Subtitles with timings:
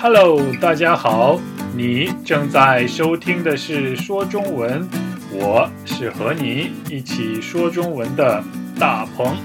[0.00, 1.40] Hello，大家好，
[1.74, 4.88] 你正在收听的是说中文，
[5.32, 8.40] 我是和你一起说中文的
[8.78, 9.36] 大鹏。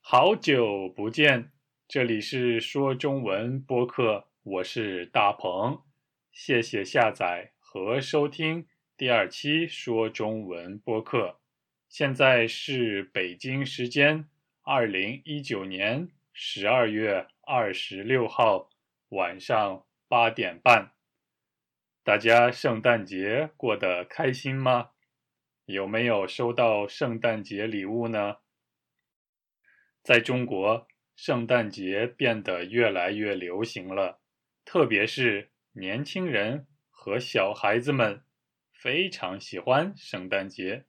[0.00, 1.52] 好久不见，
[1.86, 5.78] 这里是说中文播客，我是大鹏，
[6.32, 11.36] 谢谢下载和收听第二期说中文播客。
[11.88, 14.24] 现在是北京时间
[14.64, 16.08] 二零一九年。
[16.38, 18.68] 十二月二十六号
[19.08, 20.92] 晚上八点半，
[22.04, 24.90] 大家圣诞节过得开心吗？
[25.64, 28.36] 有没有收到圣诞节礼物呢？
[30.02, 30.86] 在中国，
[31.16, 34.20] 圣诞节变得越来越流行了，
[34.66, 38.22] 特别是年轻人和小孩子们
[38.74, 40.84] 非常喜欢圣诞节，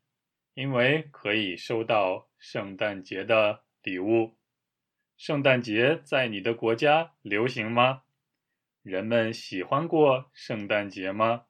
[0.55, 4.36] 因为可以收到圣诞节的礼物。
[5.17, 8.03] 圣诞节在你的国家流行吗？
[8.83, 11.45] 人们喜欢过圣诞节吗？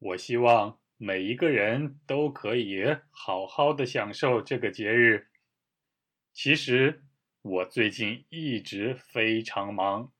[0.00, 5.28] 我希望每一个人都可以好好的享受这个节日。
[6.32, 7.04] 其实
[7.42, 10.12] 我最近一直非常忙，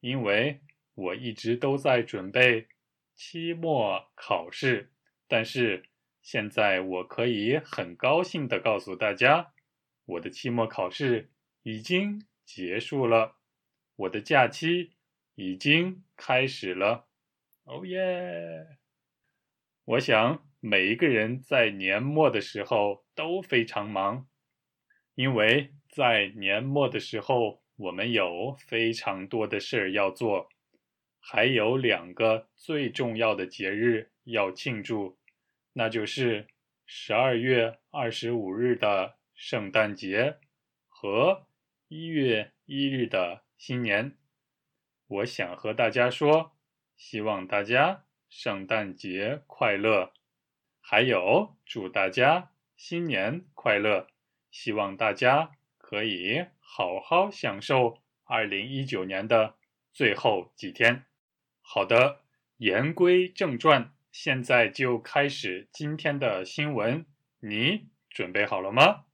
[0.00, 0.62] 因为
[0.94, 2.68] 我一直都在准备
[3.14, 4.90] 期末考试。
[5.26, 5.84] 但是
[6.22, 9.52] 现在我可以很高兴的告诉大家，
[10.06, 11.28] 我的期末考试。
[11.62, 13.36] 已经结束了，
[13.96, 14.92] 我的假期
[15.34, 17.08] 已经开始了，
[17.64, 18.78] 哦耶！
[19.84, 24.28] 我想每一个人在年末的时候都非常忙，
[25.14, 30.48] 因为在年末的时候我们有非常多的事儿要做，
[31.20, 35.18] 还有两个最重要的节日要庆祝，
[35.74, 36.46] 那就是
[36.86, 40.38] 十二月二十五日的圣诞节
[40.88, 41.47] 和。
[41.88, 44.14] 一月一日的新年，
[45.06, 46.54] 我想和大家说，
[46.98, 50.12] 希望大家圣诞节快乐，
[50.82, 54.06] 还有祝大家新年快乐，
[54.50, 59.56] 希望大家可以好好享受二零一九年的
[59.94, 61.06] 最后几天。
[61.62, 62.20] 好的，
[62.58, 67.06] 言归正传，现在就开始今天的新闻，
[67.40, 69.06] 你准备好了吗？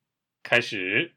[0.42, 1.14] 开始。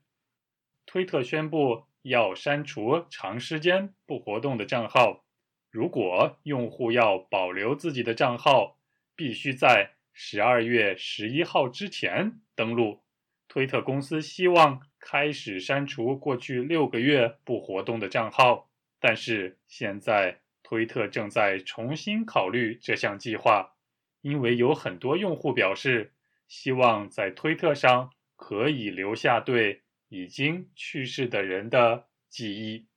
[0.98, 5.24] 推特宣布要删除长时间不活动的账号。
[5.70, 8.80] 如果用户要保留自己的账号，
[9.16, 13.04] 必须在十二月十一号之前登录。
[13.48, 23.76] 推特公司希望开始删除过去六个月不活动的账号，但是现在推特正在重新考虑这项计划，
[24.22, 26.14] 因为有很多用户表示
[26.48, 29.84] 希望在推特上可以留下对。
[30.10, 32.88] 已经去世的人的记忆，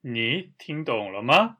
[0.00, 1.58] 你听懂了吗？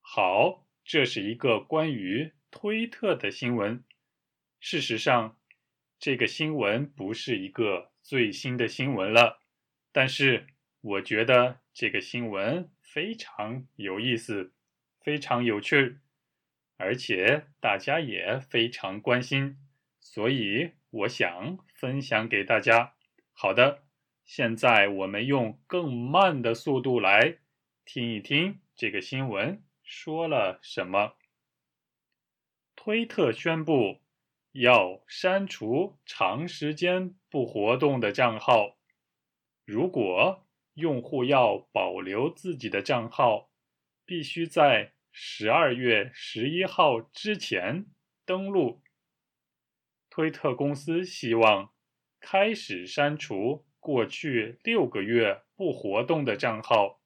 [0.00, 3.84] 好，这是一个关于推特的新闻。
[4.58, 5.38] 事实上，
[5.98, 9.40] 这个新闻不是一个最新的新闻了，
[9.92, 10.48] 但是
[10.80, 14.52] 我觉得这个新闻非常有意思，
[15.00, 15.98] 非常有趣，
[16.76, 19.56] 而且大家也非常关心，
[20.00, 22.96] 所以我想分享给大家。
[23.36, 23.82] 好的，
[24.24, 27.38] 现在我们用更慢的速度来
[27.84, 31.16] 听一听这个新闻说了什么。
[32.76, 34.00] 推特宣布
[34.52, 38.78] 要删除长时间不活动的账号。
[39.64, 43.50] 如果用户要保留自己的账号，
[44.06, 47.86] 必须在十二月十一号之前
[48.24, 48.80] 登录。
[50.08, 51.73] 推特公司希望。
[52.26, 57.02] 开始删除过去六个月不活动的账号，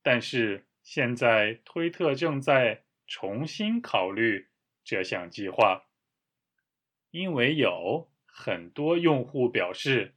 [0.00, 4.46] 但是现在推特正在重新考虑
[4.84, 5.86] 这项计划，
[7.10, 10.14] 因为有很多用户表示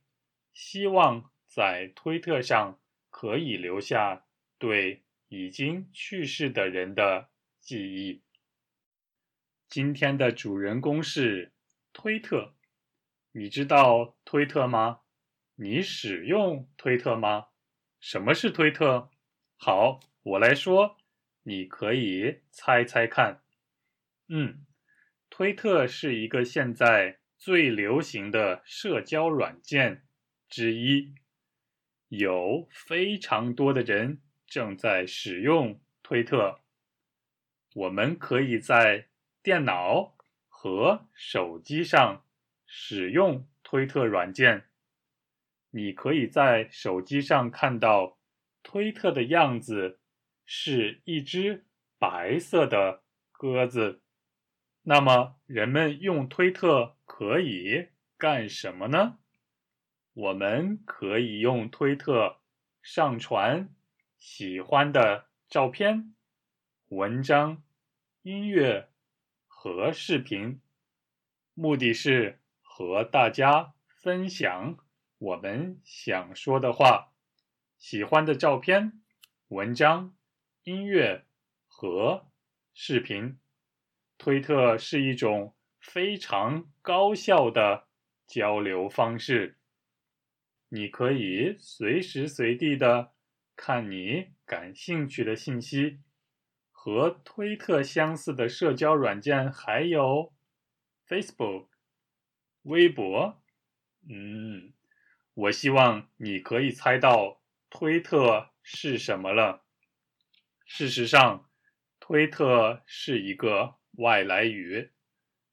[0.53, 2.79] 希望在推特上
[3.09, 4.27] 可以留下
[4.59, 8.21] 对已经去世的人的记忆。
[9.67, 11.53] 今天的主人公是
[11.91, 12.53] 推特。
[13.35, 14.99] 你知道推特吗？
[15.55, 17.47] 你使用推特吗？
[17.99, 19.09] 什么是推特？
[19.57, 20.97] 好，我来说，
[21.41, 23.41] 你可以猜猜看。
[24.27, 24.67] 嗯，
[25.31, 30.05] 推特是一个现在最流行的社交软件
[30.47, 31.15] 之一，
[32.09, 36.59] 有非常多的人正在使用推特。
[37.73, 39.07] 我们可以在
[39.41, 40.15] 电脑
[40.47, 42.22] 和手机上。
[42.75, 44.65] 使用推特软件，
[45.69, 48.17] 你可以在手机上看到
[48.63, 49.99] 推特的样子
[50.43, 51.67] 是一只
[51.99, 54.01] 白色的鸽子。
[54.81, 59.19] 那么，人们用推特可以干什么呢？
[60.13, 62.41] 我们可以用推特
[62.81, 63.69] 上传
[64.17, 66.15] 喜欢的照片、
[66.87, 67.61] 文章、
[68.23, 68.89] 音乐
[69.47, 70.59] 和视频，
[71.53, 72.39] 目的是
[72.75, 74.79] 和大家分享
[75.19, 77.13] 我们想说的话。
[77.77, 79.03] 喜欢的照片、
[79.49, 80.15] 文章、
[80.63, 81.27] 音乐
[81.67, 82.31] 和
[82.73, 83.37] 视频，
[84.17, 87.87] 推特是一种非常高效的
[88.25, 89.59] 交流方式。
[90.69, 93.11] 你可以随时随地的
[93.55, 95.99] 看你感兴趣的信息，
[96.71, 100.33] 和推特相似的社交软件还有
[101.07, 101.67] Facebook、
[102.63, 103.41] 微博。
[104.09, 104.73] 嗯，
[105.33, 109.63] 我希望你可以猜到推特是什么了。
[110.65, 111.49] 事实上，
[111.99, 114.91] 推特是一个外来语，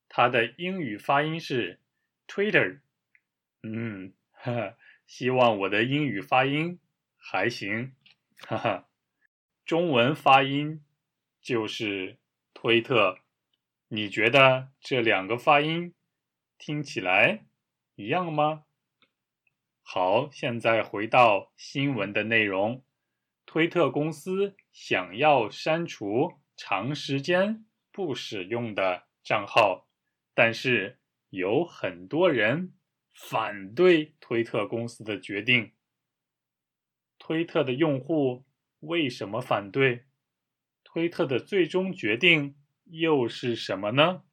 [0.08, 1.78] 它的英语发音是
[2.26, 2.80] Twitter。
[3.62, 4.76] 嗯，哈哈。
[5.06, 6.78] 希望我的英语发音
[7.16, 7.92] 还行，
[8.38, 8.88] 哈哈。
[9.66, 10.84] 中文发音
[11.42, 12.18] 就是
[12.54, 13.18] 推特，
[13.88, 15.94] 你觉得这两个发音
[16.60, 17.46] 听起来
[17.94, 18.64] 一样吗？
[19.80, 22.84] 好，现在回到新闻的内容。
[23.46, 29.88] 推特公司想要删除长时间不使用的账号，
[30.34, 32.74] 但是有很多人。
[33.12, 35.72] 反对推特公司的决定。
[37.18, 38.46] 推特的用户
[38.80, 40.04] 为什么反对？
[40.84, 44.24] 推特的最终决定又是什么呢？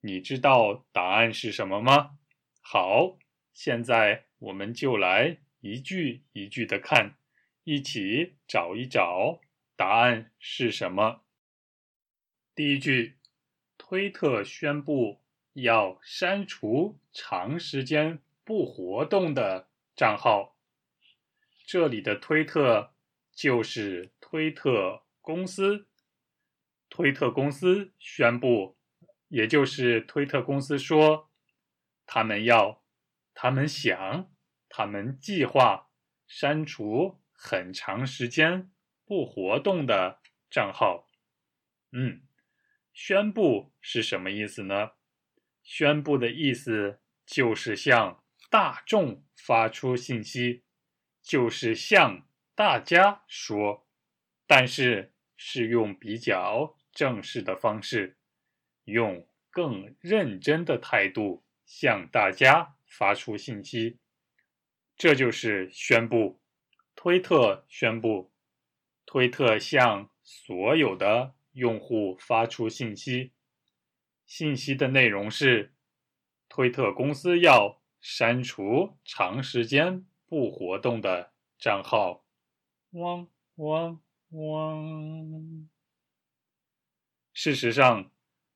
[0.00, 2.18] 你知道答案是什么吗？
[2.60, 3.18] 好，
[3.52, 7.16] 现在我们就来一句一句的看，
[7.64, 9.40] 一起找一找
[9.76, 11.22] 答案是什么。
[12.54, 13.16] 第一句，
[13.78, 15.20] 推特宣布。
[15.54, 20.56] 要删除长时间不活动的账号。
[21.66, 22.94] 这里的推特
[23.32, 25.88] 就是推特公司。
[26.88, 28.76] 推特公司宣布，
[29.30, 31.30] 也就是推特公司说，
[32.04, 32.82] 他们要、
[33.32, 34.30] 他们想、
[34.68, 35.90] 他们计划
[36.26, 38.70] 删除很长时间
[39.04, 41.08] 不活动的账号。
[41.92, 42.22] 嗯，
[42.92, 44.92] 宣布是什么意思呢？
[45.62, 50.64] 宣布的意思就是向大众发出信息，
[51.22, 52.26] 就是向
[52.56, 53.86] 大家说，
[54.46, 58.18] 但是是用比较正式的方式，
[58.90, 63.98] 用更认真的态度向大家发出信息。
[64.96, 66.38] 这就是宣布。
[66.94, 68.30] 推特宣布，
[69.06, 73.32] 推特向所有的用户发出信息。
[74.26, 75.72] 信息的内容是：
[76.48, 82.24] 推特公司要删除长时间不活动的账号。
[82.90, 83.26] 汪
[83.56, 84.00] 汪
[84.32, 85.68] 汪！
[87.32, 88.10] 事实上，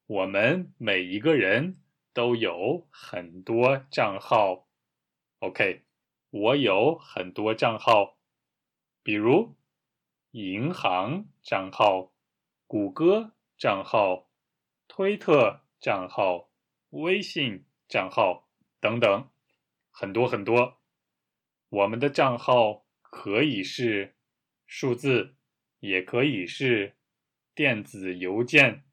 [0.06, 1.81] 我们每一个人
[2.12, 4.69] 都有很多账号。
[5.41, 5.83] OK，
[6.31, 8.17] 我有很多账号，
[9.03, 9.56] 比如
[10.31, 12.13] 银行账号、
[12.67, 14.31] 谷歌账号、
[14.89, 15.61] 推特。
[15.81, 16.49] 账号、
[16.89, 18.49] 微信账号
[18.81, 19.29] 等等，
[19.91, 20.81] 很多很多。
[21.69, 24.17] 我们的账号可以是
[24.67, 25.34] 数字，
[25.81, 26.96] 也可以是
[27.55, 28.83] 电子邮件。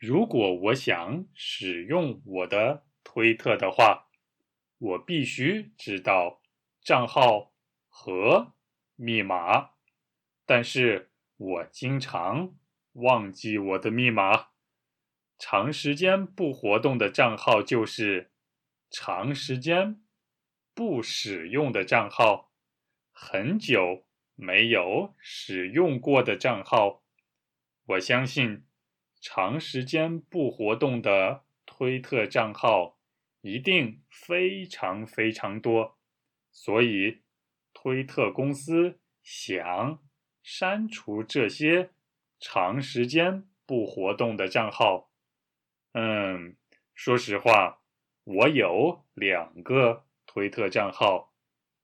[0.00, 4.08] 如果我想使用我的推特的话，
[4.78, 6.40] 我必须知道
[6.80, 7.52] 账号
[7.86, 8.54] 和
[8.96, 9.72] 密码。
[10.46, 12.56] 但是我经常
[12.94, 14.48] 忘记我的密码。
[15.38, 18.32] 长时间不活动的账号就是
[18.90, 20.02] 长时间
[20.72, 22.50] 不使用的账号，
[23.12, 27.04] 很久没有使用过的账号。
[27.84, 28.64] 我相信
[29.20, 32.98] 长时间不活动的推特账号
[33.42, 35.98] 一定非常非常多，
[36.50, 37.20] 所以
[37.74, 40.02] 推特公司想
[40.42, 41.90] 删除这些
[42.38, 45.10] 长时间不活动的账号。
[45.92, 46.56] 嗯，
[46.94, 47.82] 说实话，
[48.24, 51.34] 我有两个推特账号，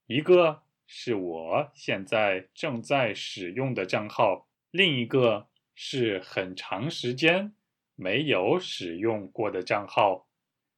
[0.07, 7.55] 一个是我现在正在使用的账号，另一个是很长时间
[7.95, 10.27] 没有使用过的账号，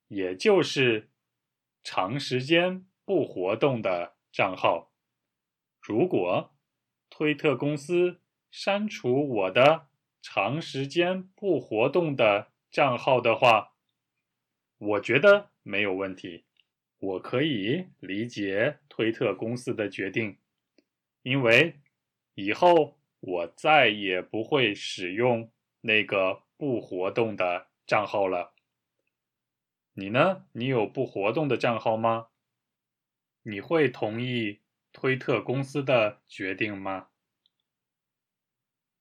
[0.09, 1.09] 也就是
[1.85, 4.93] 长时间不活动的账号。
[5.81, 6.55] 如果
[7.09, 9.89] 推特公司删除我的
[10.21, 13.75] 长时间不活动的账号的话，
[14.79, 16.45] 我觉得没有问题。
[16.99, 20.39] 我可以理解推特公司的决定，
[21.23, 21.81] 因为
[22.35, 28.55] 以后我再也不会使用那个不活动的账号了。
[29.95, 30.47] 你呢？
[30.53, 32.29] 你有不活动的账号吗？
[33.43, 34.61] 你会同意
[34.93, 37.09] 推特公司的决定吗？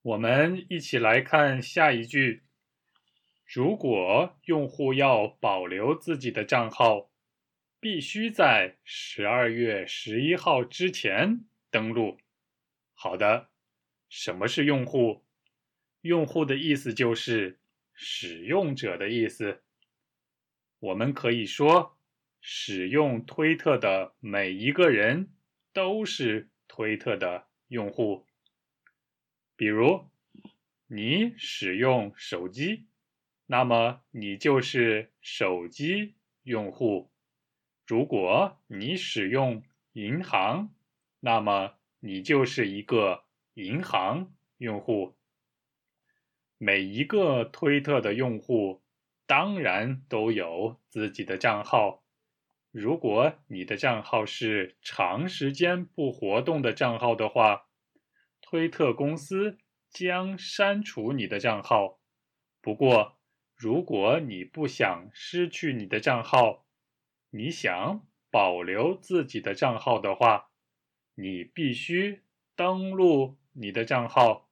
[0.01, 2.43] 我们一起来看下一句：
[3.45, 7.09] 如果用户要保留自己的账号。
[7.79, 12.17] 必须在十二月十一号之前登录。
[12.95, 13.49] 好的，
[14.09, 15.25] 什么是用户？
[16.01, 17.59] 用户的意思就是
[17.93, 19.63] 使用者的意思。
[20.79, 21.97] 我们可以说，
[22.39, 25.33] 使用推特的每一个人
[25.73, 28.25] 都是推特的用户。
[29.55, 30.09] 比如，
[30.85, 32.85] 你使用手机，
[33.47, 37.11] 那么你就是手机用户。
[37.85, 40.73] 如果你使用银行，
[41.19, 43.25] 那么你就是一个
[43.57, 45.17] 银行用户。
[46.59, 48.83] 每一个推特的用户
[49.25, 52.03] 当然都有自己的账号。
[52.69, 57.67] 如果你的账号是长时间不活动的账号的话，
[58.41, 59.57] 推特公司
[59.89, 61.99] 将删除你的账号。
[62.61, 63.17] 不过，
[63.55, 66.67] 如果你不想失去你的账号，
[67.31, 70.51] 你想保留自己的账号的话，
[71.15, 72.21] 你必须
[72.55, 74.49] 登录你的账号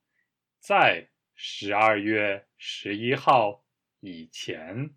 [0.60, 3.64] 在十二月十一号
[4.00, 4.96] 以前，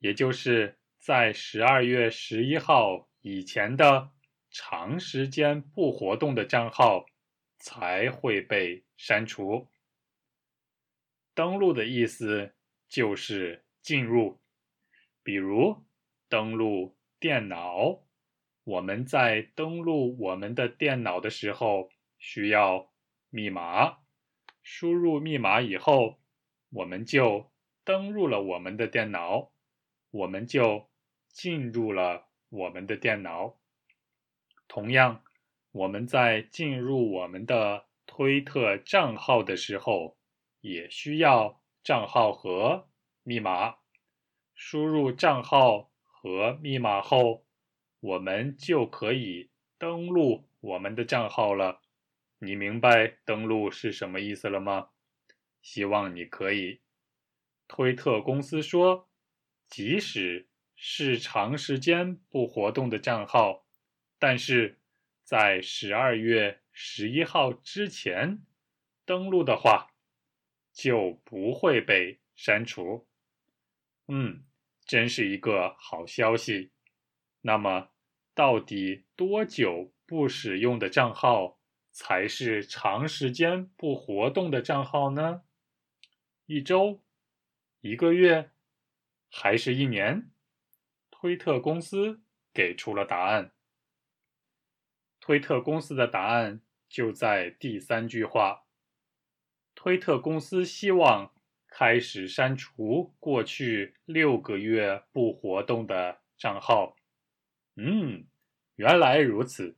[0.00, 4.10] 也就是在十二月十一号以前的
[4.50, 7.06] 长时间不活动的账号
[7.56, 9.68] 才会被删除。
[11.34, 12.54] 登录的意思
[12.88, 14.40] 就是进入，
[15.22, 15.84] 比如。
[16.28, 18.04] 登录电脑，
[18.62, 21.90] 我们在登录我们的电脑的时候
[22.20, 22.89] 需要
[23.30, 23.98] 密码。
[24.62, 26.20] 输入密码以后，
[26.70, 27.50] 我们就
[27.84, 29.50] 登录了我们的电脑，
[30.10, 30.90] 我们就
[31.28, 33.56] 进入了我们的电脑。
[34.68, 35.24] 同样，
[35.72, 40.18] 我们在进入我们的推特账号的时候，
[40.60, 42.88] 也需要账号和
[43.22, 43.76] 密码。
[44.54, 45.88] 输入账号。
[46.22, 47.46] 和密码后，
[48.00, 51.80] 我们就可以登录我们的账号了。
[52.40, 54.90] 你明白登录是什么意思了吗？
[55.62, 56.80] 希望你可以。
[57.68, 59.08] 推特公司说，
[59.68, 63.66] 即使是长时间不活动的账号，
[64.18, 64.80] 但是
[65.22, 68.42] 在十二月十一号之前
[69.04, 69.94] 登录的话，
[70.72, 73.06] 就不会被删除。
[74.08, 74.44] 嗯。
[74.86, 76.72] 真是一个好消息。
[77.42, 77.90] 那么，
[78.34, 81.59] 到底多久不使用的账号
[81.90, 85.42] 才是长时间不活动的账号呢？
[86.46, 87.02] 一周、
[87.80, 88.50] 一个月，
[89.30, 90.30] 还是一年？
[91.10, 93.52] 推特公司给出了答案。
[95.20, 98.64] 推特公司的答案就在第三句话。
[99.74, 101.32] 推特公司希望。
[101.72, 106.96] 开始删除过去六个月不活动的账号。
[107.76, 108.26] 嗯，
[108.74, 109.76] 原来如此。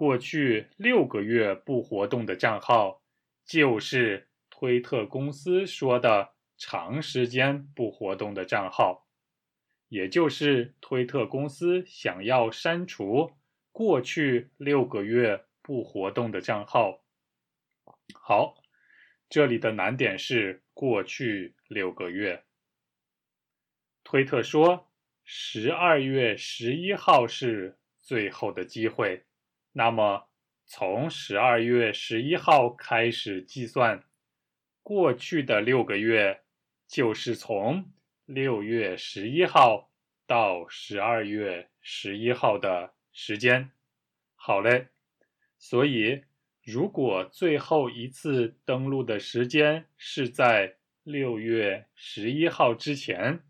[0.00, 3.02] 过去六个月不活动的账号，
[3.44, 9.06] 就是推特公司说的长时间不活动的账号，
[9.88, 13.32] 也就是推特公司想要删除
[13.72, 17.04] 过去六个月不活动的账号。
[18.14, 18.56] 好。
[19.28, 22.42] 这里的难点是过去六个月。
[24.02, 24.90] 推特说，
[25.24, 29.26] 十二月十一号是最后的机会。
[29.72, 30.28] 那么，
[30.66, 34.04] 从十二月十一号开始计算，
[34.82, 36.42] 过去的六个月
[36.86, 37.90] 就是从
[38.26, 39.90] 六月十一号
[40.26, 43.70] 到十二月十一号的时间。
[44.34, 44.88] 好嘞，
[45.58, 46.24] 所以。
[46.62, 53.42] 如果最后一次登录的时间是在六月十一号之前，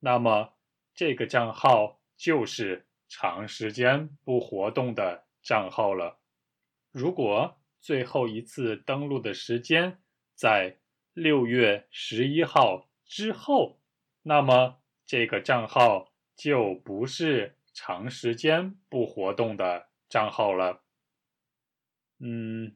[0.00, 0.52] 那么
[0.94, 6.18] 这个账号就是长时间不活动的账号了。
[6.90, 10.02] 如果最后一次登录的时间
[10.34, 10.80] 在
[11.12, 13.80] 六月十一号之后，
[14.22, 20.82] 那么这个账号就不是长时间不活动的账号了。
[22.18, 22.74] 嗯，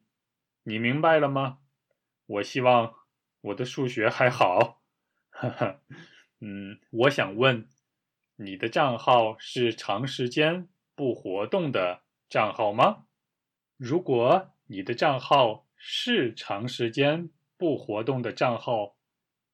[0.64, 1.60] 你明白了吗？
[2.26, 2.94] 我希望
[3.40, 4.82] 我的数学还好。
[5.30, 5.80] 哈哈，
[6.40, 7.68] 嗯，我想问，
[8.36, 13.06] 你的账号是长时间不活动的账号吗？
[13.76, 18.96] 如果你的账号是长时间不活动的账号，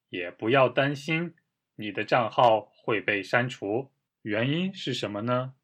[0.08, 1.36] 也不要担心
[1.76, 3.92] 你的账号会被删除。
[4.22, 5.54] 原因是什么呢？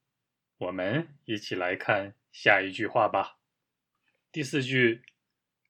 [0.58, 3.38] 我们一起来看下一句话吧。
[4.30, 5.02] 第四句，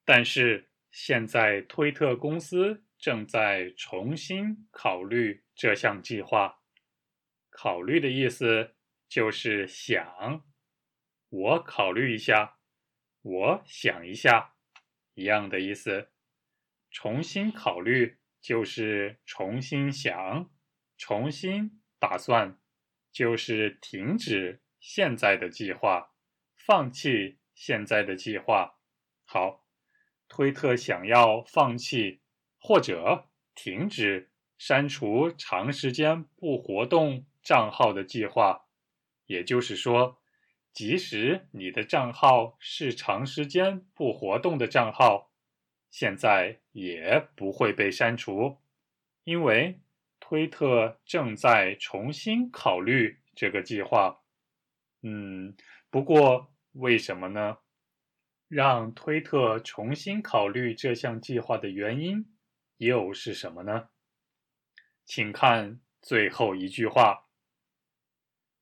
[0.04, 6.60] 但是现在推特公司正在重新考虑这项计划。
[7.48, 8.74] 考虑的意思
[9.08, 10.44] 就是想，
[11.30, 12.58] 我考虑一下。
[13.22, 14.54] 我想一下，
[15.12, 16.10] 一样的意思。
[16.90, 20.50] 重新考虑就是重新想，
[20.96, 22.58] 重新打算
[23.12, 26.14] 就是停止现在的计划，
[26.56, 28.80] 放弃现在的计划。
[29.26, 29.66] 好，
[30.26, 32.22] 推特想要放弃
[32.58, 38.66] 或者停止删除长时间不活动账号的计划，
[39.26, 40.19] 也就是说。
[40.72, 45.32] 即使你的账号是长时间不活动的账号，
[45.90, 48.58] 现在也不会被删除，
[49.24, 49.80] 因为
[50.20, 54.22] 推特正在重新考虑这个计划。
[55.02, 55.56] 嗯，
[55.90, 57.58] 不过为什么呢？
[58.46, 62.36] 让推特重新考虑这项计划的原因
[62.76, 63.88] 又是什么呢？
[65.04, 67.29] 请看最后一句话。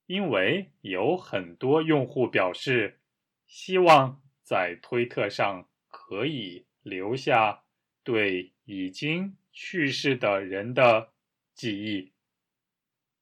[0.09, 2.99] 因为有很多用户表示
[3.47, 7.65] 希望在推特上可以留下
[8.03, 11.13] 对已经去世的人的
[11.55, 12.13] 记忆。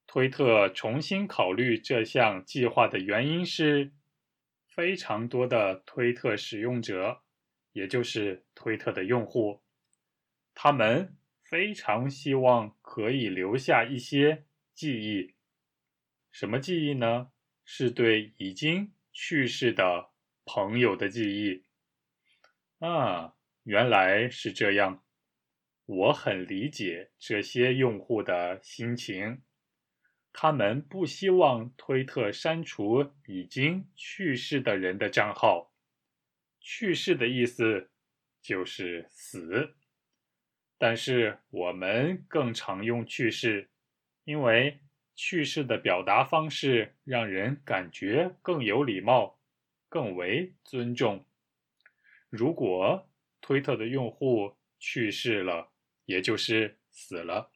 [0.06, 3.90] 推特重新考虑这项计划的原因是，
[4.68, 7.22] 非常多的推特使用者，
[7.72, 9.60] 也就是推特的用户，
[10.54, 15.34] 他们非常希望可以留下一些记忆。
[16.38, 17.32] 什么记忆呢？
[17.64, 20.10] 是对已经去世的
[20.44, 21.64] 朋友的记忆
[22.78, 23.32] 啊！
[23.62, 25.02] 原来是这样，
[25.86, 29.40] 我很理解这些用户的心情。
[30.30, 35.72] 他们不希望推特删除已经去世的人的账号。
[36.60, 37.88] 去世的意思
[38.42, 39.74] 就是死，
[40.76, 43.70] 但是我们更常用去世，
[44.24, 44.82] 因为。
[45.16, 49.38] 去世的表达方式让人感觉更有礼貌，
[49.88, 51.24] 更为尊重。
[52.28, 53.08] 如果
[53.40, 55.72] 推特的用户去世了，
[56.04, 57.50] 也就是死了，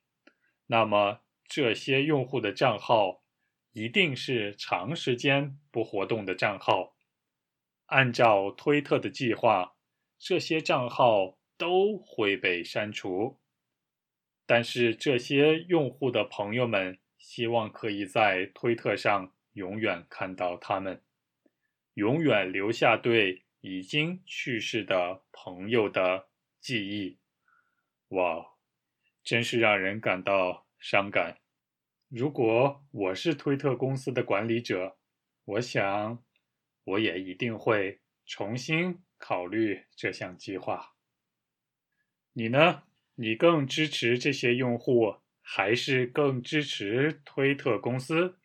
[0.68, 3.22] 那么这些用户的账号
[3.72, 6.96] 一定是长时间不活动的账号。
[7.86, 9.74] 按照推特的计划，
[10.18, 13.38] 这些账号都会被删除。
[14.46, 16.98] 但是这些用户的朋友们。
[17.20, 21.04] 希望可以在推特上永远看到他们，
[21.94, 27.18] 永远留下对已经去世的朋友的记忆。
[28.08, 28.54] 哇，
[29.22, 31.38] 真是让人感到伤感。
[32.08, 34.96] 如果我是推特公司的管理者，
[35.44, 36.24] 我想
[36.84, 40.94] 我也一定会重新考虑这项计划。
[42.32, 42.84] 你呢？
[43.16, 45.16] 你更支持这些用户？
[45.52, 48.38] 还是更支持推特公司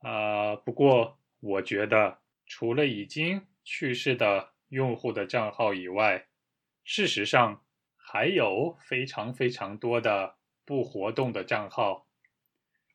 [0.00, 0.56] 啊？
[0.56, 6.26] 不过我觉得，除了已经去世的用户的账号以外，
[6.82, 7.64] 事实上
[7.96, 12.08] 还有非常非常多的不活动的账号。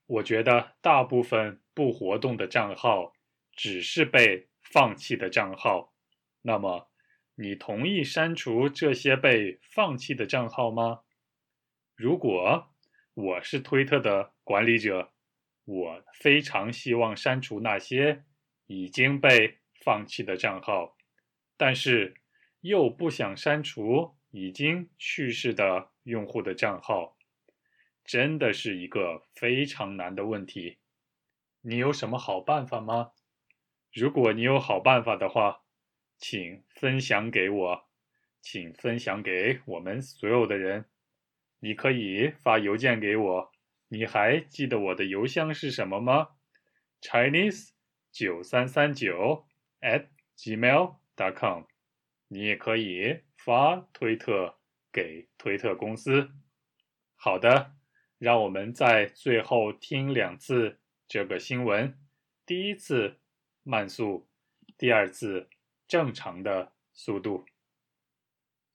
[0.08, 3.13] 我觉得大部分不活动的账号
[3.54, 5.93] 只是被放弃的账号。
[6.41, 6.89] 那么，
[7.36, 11.04] 你同意删除这些被放弃的账号吗？
[11.95, 12.74] 如果。
[13.15, 15.13] 我是推特的管理者，
[15.63, 18.25] 我非常希望删除那些
[18.65, 20.97] 已经被放弃的账号，
[21.56, 22.15] 但是
[22.60, 27.17] 又不想删除已经去世的用户的账号，
[28.04, 30.80] 真的是一个非常难的问题。
[31.62, 33.13] 你有什么好办法吗？
[33.93, 35.62] 如果你有好办法的话，
[36.17, 37.89] 请分享给我，
[38.41, 40.89] 请分享给我们所有的人。
[41.65, 43.51] 你可以发邮件给我，
[43.88, 46.36] 你还记得我的邮箱是什么吗
[47.01, 47.71] ？Chinese
[48.12, 49.47] 九三三九
[49.82, 51.63] at gmail.com。
[52.28, 54.60] 你也可以发推特
[54.93, 56.30] 给推特公司。
[57.15, 57.73] 好的，
[58.19, 61.97] 让我们在最后听两次这个新闻，
[62.45, 63.19] 第一次
[63.63, 64.30] 慢速，
[64.78, 65.49] 第二次
[65.88, 67.43] 正常的速度。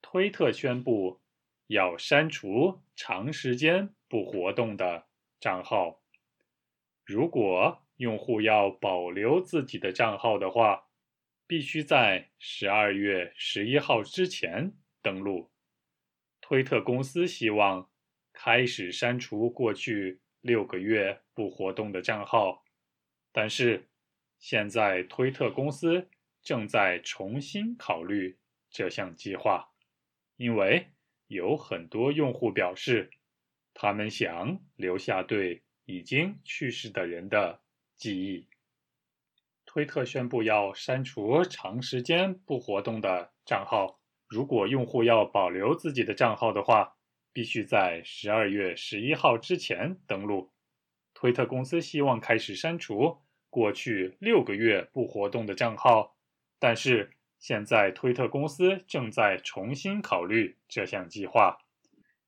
[0.03, 1.20] 推特宣布
[1.71, 5.07] 要删除长时间不活动的
[5.39, 6.03] 账号。
[7.05, 10.89] 如果用户要保留自己的账号的话，
[11.47, 15.53] 必须在十二月十一号之前登录。
[16.41, 17.89] 推特公司希望
[18.33, 22.65] 开始删除过去六个月不活动的账号，
[23.31, 23.89] 但是
[24.41, 26.09] 现在推特公司
[26.43, 28.37] 正在重新考虑
[28.69, 29.69] 这项计划。
[30.37, 30.89] 因为
[31.31, 33.09] 有很多用户表示，
[33.73, 37.61] 他们想留下对已经去世的人的
[37.97, 38.49] 记忆。
[39.65, 44.01] 推特宣布要删除长时间不活动的账号。
[44.27, 46.97] 如果用户要保留自己的账号的话，
[47.33, 50.51] 必须在十二月十一号之前登录。
[51.15, 56.17] 推特公司希望开始删除过去六个月不活动的账号，
[56.59, 57.13] 但是。
[57.41, 61.57] 现在，推特公司正在重新考虑这项计划，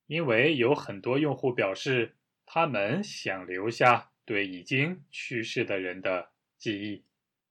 [0.06, 7.04] 因为有很多用户表示他们想留下对已经去世的人的记忆。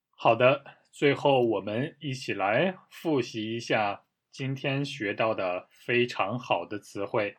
[0.10, 7.38] 好的，最后我们一起来复习一下今天学到的非常好的词汇：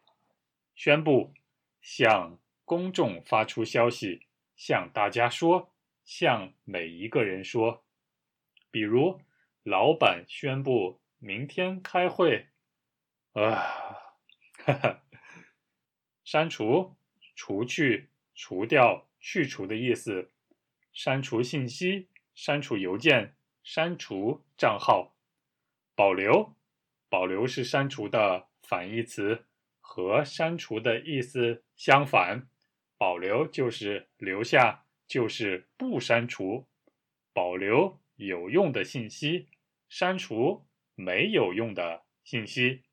[0.77, 1.35] 宣布、
[1.81, 5.73] 向公众发出消息、向大家说、
[6.05, 7.83] 向每一个人说，
[8.71, 9.21] 比如。
[9.63, 12.49] 老板宣布明天开会。
[13.33, 13.53] 啊，
[14.65, 15.03] 哈哈，
[16.25, 16.97] 删除、
[17.35, 20.31] 除去、除掉、去除的意思。
[20.93, 25.15] 删除信息、删除邮件、删除账号。
[25.95, 26.55] 保留，
[27.09, 29.47] 保留是删除的反义词，
[29.81, 32.49] 和删除的意思相反。
[32.99, 36.67] 保留就是留下，就是不删除。
[37.33, 39.49] 保留有用的信息。
[39.89, 42.85] 删除没有用的信息。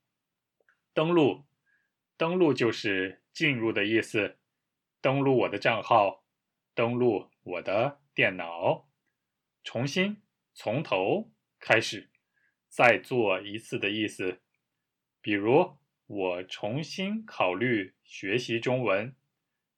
[0.93, 1.45] 登录，
[2.17, 4.37] 登录就是进入的意思。
[4.99, 6.25] 登录我的账号，
[6.75, 8.89] 登录我的电脑。
[9.63, 10.21] 重新，
[10.53, 12.09] 从头开始，
[12.67, 14.41] 再做一次的意思。
[15.21, 19.15] 比如，我重新考虑学习中文，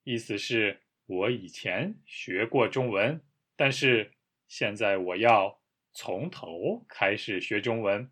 [0.02, 4.14] 意思是我以前学过中文，但是
[4.52, 5.62] 现在我要。
[5.94, 8.10] 从头开始学中文，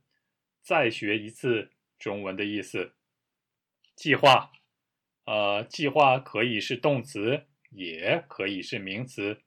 [0.61, 2.93] 再学一次中文的意思。
[3.97, 4.53] 计划，
[5.25, 9.41] 呃，计划可以是动词，也可以是名词。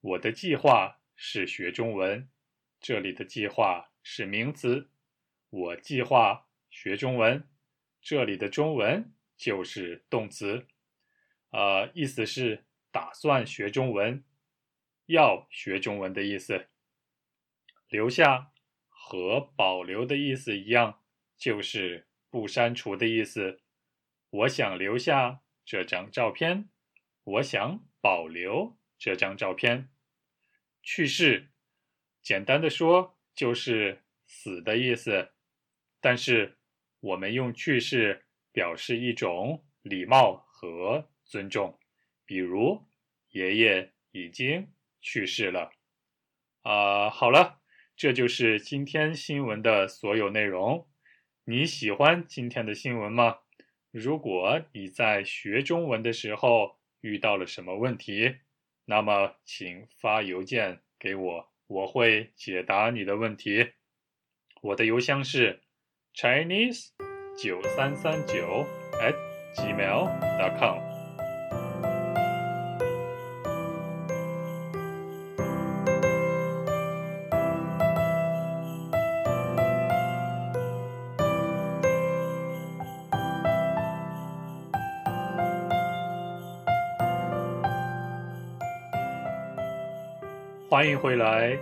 [0.00, 2.28] 我的计划是学中文，
[2.80, 4.88] 这里的计划是名词。
[5.50, 7.48] 我计划学中文，
[8.00, 10.68] 这里的中文就是动词。
[11.50, 14.22] 呃，意思是打算学中文，
[15.06, 16.68] 要学中文的意思。
[17.88, 18.52] 留下
[18.88, 21.02] 和保留的意思一样，
[21.36, 23.62] 就是不删除的意思。
[24.30, 26.68] 我想留下这张照片，
[27.22, 29.88] 我想保留这张照片。
[30.82, 31.50] 去世，
[32.22, 35.32] 简单的说就是死的意思，
[36.00, 36.58] 但是
[37.00, 41.78] 我们用去世表示一种礼貌和尊重，
[42.24, 42.84] 比如
[43.30, 44.72] 爷爷已经
[45.06, 45.70] 去世了。
[46.62, 47.60] 啊，好了。
[47.96, 50.86] 这就是今天新闻的所有内容。
[51.44, 53.38] 你喜欢今天的新闻吗？
[53.90, 58.36] 如果你在学中文的时候遇到了什么问题，
[58.84, 63.72] 那么请发邮件给我，我会解答你的问题。
[64.60, 65.62] 我的邮箱是
[66.14, 66.88] chinese
[67.38, 68.66] 九三三九
[69.00, 69.14] at
[69.54, 70.95] gmail.com。
[90.76, 91.58] 欢迎回来。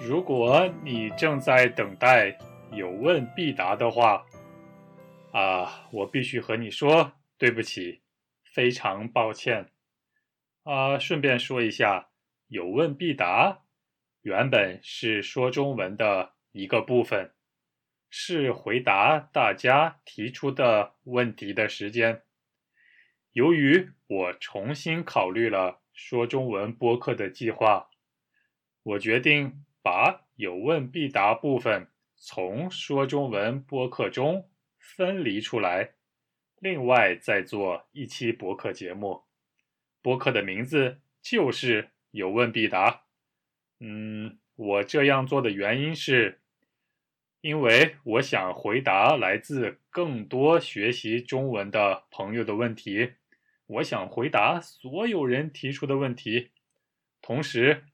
[0.00, 2.36] 如果你正在等待
[2.72, 4.26] 有问必答的话，
[5.30, 8.02] 啊，我必须和你说对不起，
[8.42, 9.70] 非常抱歉。
[10.64, 12.08] 啊，顺便说一下，
[12.48, 13.62] 有问必答
[14.22, 17.32] 原本是说中文的一个部分，
[18.10, 22.22] 是回答大家提出的问题的时间。
[23.34, 27.90] 由于我重新考虑了说中文播客的计划。
[28.82, 35.92] 我决定把有问必答部分从说中文播客中分离出来，
[36.58, 39.22] 另外再做一期播客节目。
[40.00, 43.04] 播客的名字就是有问必答。
[43.78, 46.40] 嗯，我这样做的原因是，
[47.40, 53.12] 因为我想回答来自更多学习中文的朋友的问题，
[53.66, 56.50] 我想回答所有人提出的问题，
[57.20, 57.84] 同时，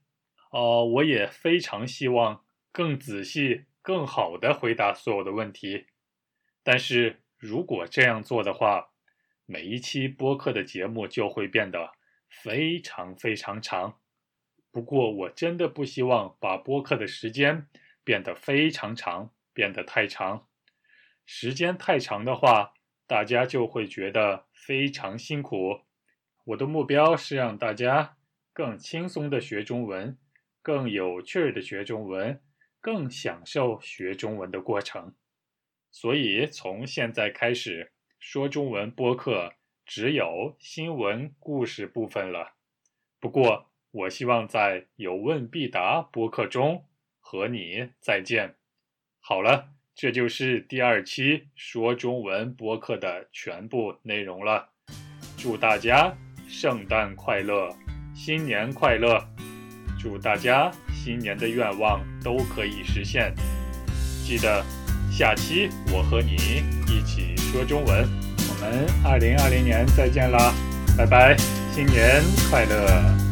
[0.51, 5.87] 呃，我也非常希望更仔细、更好的回答所有的问题。
[6.63, 8.91] 但是如果这样做的话，
[9.47, 11.93] 每一期播客的节目就会变得
[12.29, 13.99] 非常非常长。
[14.71, 17.67] 不过，我真的不希望把播客的时间
[18.05, 20.47] 变得非常长，变得太长。
[21.25, 22.75] 时间太长的话，
[23.07, 25.81] 大家就会觉得非常辛苦。
[26.45, 28.17] 我的目标是让大家
[28.53, 30.19] 更轻松的学中文，
[30.69, 32.43] 更有趣儿的学中文，
[32.79, 35.15] 更享受学中文的过程。
[35.91, 39.55] 所以，从现在开始说中文播客
[39.87, 42.53] 只有新闻故事部分了。
[43.19, 46.85] 不过，我希望在有问必答播客中
[47.19, 48.57] 和你再见。
[49.21, 54.69] 好了，这就是第二期说中文播客的全部内容了。
[55.39, 56.15] 祝大家
[56.47, 57.75] 圣诞快乐，
[58.15, 59.38] 新年快乐！
[59.99, 63.35] 祝大家新年的愿望都可以实现。
[64.25, 64.65] 记得
[65.11, 68.09] 下期我和你一起说中文。
[68.51, 70.53] 我们二零二零年再见啦，
[70.97, 71.37] 拜拜，
[71.75, 73.28] 新年快乐！